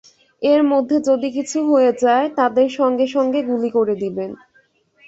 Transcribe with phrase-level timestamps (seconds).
[0.41, 4.31] এর মধ্যে যদি কিছু হয়ে যায়, তাদের সঙ্গে সঙ্গে গুলি করে দিবেন।